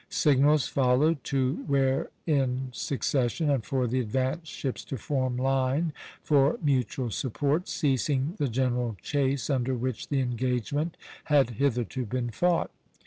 [0.09, 5.93] Signals followed to wear in succession, and for the advanced ships to form line
[6.23, 12.71] for mutual support, ceasing the general chase under which the engagement had hitherto been fought.